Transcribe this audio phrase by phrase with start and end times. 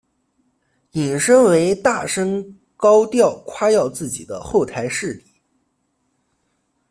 [0.93, 5.23] 引申为大声高调夸耀自己的后台势力。